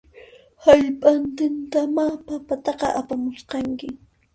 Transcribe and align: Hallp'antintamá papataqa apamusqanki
Hallp'antintamá 0.63 2.05
papataqa 2.27 2.87
apamusqanki 2.99 3.87